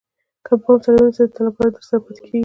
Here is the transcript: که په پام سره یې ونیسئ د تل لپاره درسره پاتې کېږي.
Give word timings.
که 0.45 0.53
په 0.59 0.63
پام 0.63 0.77
سره 0.83 0.95
یې 0.97 1.01
ونیسئ 1.03 1.23
د 1.25 1.31
تل 1.35 1.43
لپاره 1.47 1.69
درسره 1.71 1.97
پاتې 2.05 2.21
کېږي. 2.25 2.39